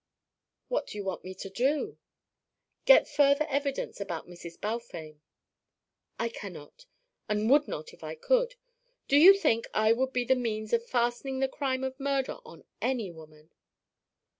"What 0.67 0.87
do 0.87 0.97
you 0.97 1.03
want 1.03 1.23
me 1.23 1.35
to 1.35 1.47
do?" 1.51 1.99
"Get 2.85 3.07
further 3.07 3.45
evidence 3.47 4.01
about 4.01 4.25
Mrs. 4.27 4.59
Balfame." 4.59 5.21
"I 6.17 6.27
cannot, 6.27 6.87
and 7.29 7.47
would 7.51 7.67
not 7.67 7.93
if 7.93 8.03
I 8.03 8.15
could. 8.15 8.55
Do 9.07 9.15
you 9.15 9.37
think 9.37 9.67
I 9.75 9.93
would 9.93 10.11
be 10.11 10.23
the 10.25 10.33
means 10.33 10.73
of 10.73 10.83
fastening 10.89 11.37
the 11.37 11.47
crime 11.47 11.83
of 11.83 11.99
murder 11.99 12.37
on 12.43 12.63
any 12.81 13.11
woman?" 13.11 13.51